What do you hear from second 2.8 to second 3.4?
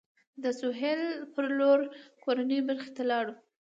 ته لاړو.